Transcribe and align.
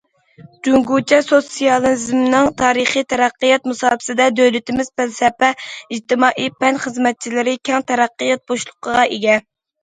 جۇڭگوچە 0.67 1.17
سوتسىيالىزمنىڭ 1.25 2.47
تارىخىي 2.61 3.05
تەرەققىيات 3.13 3.69
مۇساپىسىدە، 3.73 4.27
دۆلىتىمىز 4.39 4.89
پەلسەپە، 5.03 5.51
ئىجتىمائىي 5.99 6.51
پەن 6.65 6.81
خىزمەتچىلىرى 6.87 7.55
كەڭ 7.71 7.87
تەرەققىيات 7.93 8.45
بوشلۇقىغا 8.51 9.07
ئىگە. 9.19 9.39